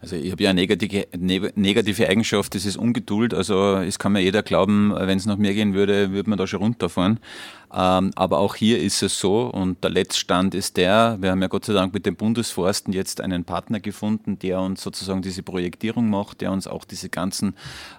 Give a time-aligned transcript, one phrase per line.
[0.00, 3.34] Also ich habe ja eine negative, negative Eigenschaft, das ist Ungeduld.
[3.34, 6.46] Also es kann mir jeder glauben, wenn es nach mir gehen würde, würde man da
[6.46, 7.18] schon runterfahren.
[7.72, 11.48] Ähm, aber auch hier ist es so und der Letztstand ist der, wir haben ja
[11.48, 16.08] Gott sei Dank mit den Bundesforsten jetzt einen Partner gefunden, der uns sozusagen diese Projektierung
[16.08, 17.54] macht, der uns auch diese ganzen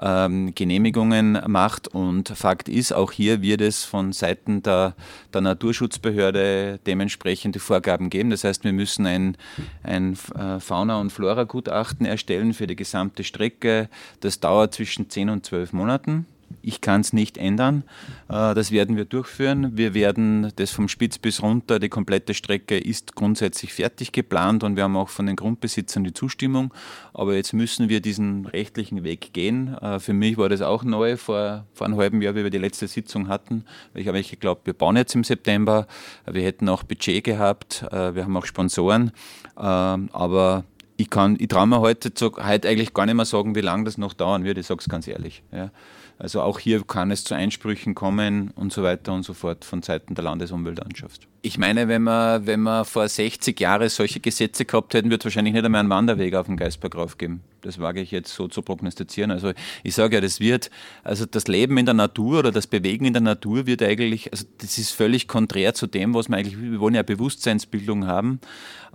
[0.00, 4.94] ähm, Genehmigungen macht und Fakt ist, auch hier wird es von Seiten der,
[5.32, 8.30] der Naturschutzbehörde dementsprechende Vorgaben geben.
[8.30, 9.36] Das heißt, wir müssen ein,
[9.82, 13.88] ein äh, Fauna- und Flora-Gutachten erstellen für die gesamte Strecke.
[14.20, 16.26] Das dauert zwischen 10 und 12 Monaten.
[16.62, 17.84] Ich kann es nicht ändern.
[18.28, 19.76] Äh, das werden wir durchführen.
[19.76, 24.76] Wir werden das vom Spitz bis runter, die komplette Strecke ist grundsätzlich fertig geplant und
[24.76, 26.72] wir haben auch von den Grundbesitzern die Zustimmung.
[27.12, 29.76] Aber jetzt müssen wir diesen rechtlichen Weg gehen.
[29.78, 32.58] Äh, für mich war das auch neu vor, vor einem halben Jahr, wie wir die
[32.58, 33.64] letzte Sitzung hatten.
[33.94, 35.86] Ich habe geglaubt, wir bauen jetzt im September.
[36.26, 37.84] Wir hätten auch Budget gehabt.
[37.90, 39.12] Äh, wir haben auch Sponsoren.
[39.56, 40.64] Aber
[40.96, 43.98] ich, kann, ich traue mir heute, heute eigentlich gar nicht mehr sagen, wie lange das
[43.98, 44.58] noch dauern wird.
[44.58, 45.42] Ich sage es ganz ehrlich.
[45.52, 45.70] Ja.
[46.18, 49.82] Also auch hier kann es zu Einsprüchen kommen und so weiter und so fort von
[49.82, 51.26] Seiten der Landesumweltlandschaft.
[51.42, 55.24] Ich meine, wenn wir, wenn wir vor 60 Jahren solche Gesetze gehabt hätten, würde es
[55.24, 57.40] wahrscheinlich nicht einmal einen Wanderweg auf den Geisberg raufgeben.
[57.64, 59.30] Das wage ich jetzt so zu prognostizieren.
[59.30, 60.70] Also ich sage ja, das wird,
[61.02, 64.44] also das Leben in der Natur oder das Bewegen in der Natur wird eigentlich, also
[64.58, 68.40] das ist völlig konträr zu dem, was wir eigentlich, wir wollen ja Bewusstseinsbildung haben.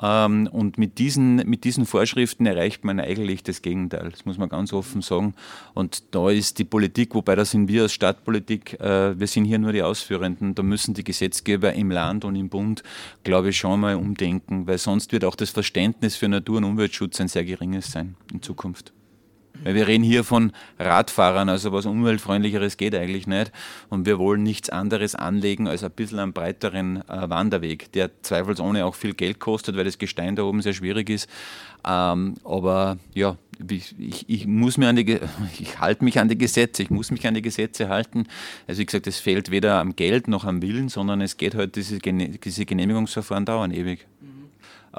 [0.00, 4.10] Ähm, und mit diesen, mit diesen Vorschriften erreicht man eigentlich das Gegenteil.
[4.10, 5.34] Das muss man ganz offen sagen.
[5.74, 9.58] Und da ist die Politik, wobei da sind wir als Stadtpolitik, äh, wir sind hier
[9.58, 12.82] nur die Ausführenden, da müssen die Gesetzgeber im Land und im Bund,
[13.24, 17.20] glaube ich, schon mal umdenken, weil sonst wird auch das Verständnis für Natur- und Umweltschutz
[17.20, 18.57] ein sehr geringes sein in Zukunft.
[19.64, 23.50] Weil wir reden hier von Radfahrern, also was umweltfreundlicheres geht eigentlich nicht.
[23.88, 28.84] Und wir wollen nichts anderes anlegen als ein bisschen einen breiteren äh, Wanderweg, der zweifelsohne
[28.84, 31.28] auch viel Geld kostet, weil das Gestein da oben sehr schwierig ist.
[31.84, 33.36] Ähm, aber ja,
[33.68, 35.18] ich, ich, muss mir an die,
[35.58, 38.26] ich halte mich an die Gesetze, ich muss mich an die Gesetze halten.
[38.68, 41.74] Also wie gesagt, es fehlt weder am Geld noch am Willen, sondern es geht halt,
[41.74, 44.06] diese, diese Genehmigungsverfahren dauern ewig.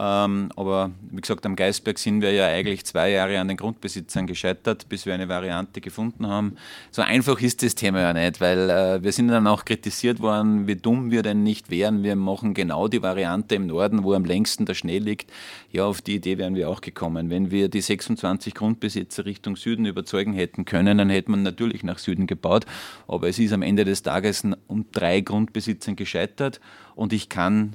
[0.01, 4.27] Ähm, aber wie gesagt, am Geisberg sind wir ja eigentlich zwei Jahre an den Grundbesitzern
[4.27, 6.55] gescheitert, bis wir eine Variante gefunden haben.
[6.89, 10.67] So einfach ist das Thema ja nicht, weil äh, wir sind dann auch kritisiert worden,
[10.67, 12.01] wie dumm wir denn nicht wären.
[12.03, 15.33] Wir machen genau die Variante im Norden, wo am längsten der Schnee liegt.
[15.73, 17.29] Ja, auf die Idee wären wir auch gekommen.
[17.29, 21.97] Wenn wir die 26 Grundbesitzer Richtung Süden überzeugen hätten können, dann hätte man natürlich nach
[21.97, 22.65] Süden gebaut.
[23.05, 26.61] Aber es ist am Ende des Tages um drei Grundbesitzern gescheitert
[26.95, 27.73] und ich kann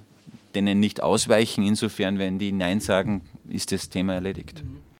[0.54, 1.65] denen nicht ausweichen.
[1.65, 4.65] Insofern, wenn die Nein sagen, ist das Thema erledigt.